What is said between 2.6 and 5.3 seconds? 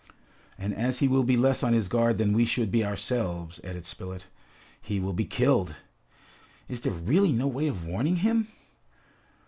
be ourselves," added Spilett, "he will be